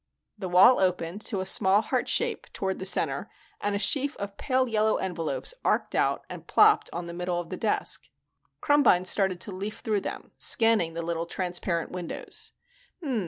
[0.35, 3.29] The wall opened to a small heart shape toward the center
[3.61, 7.51] and a sheaf of pale yellow envelopes arced out and plopped on the middle of
[7.51, 8.09] the desk.
[8.61, 12.51] Krumbine started to leaf through them, scanning the little transparent windows.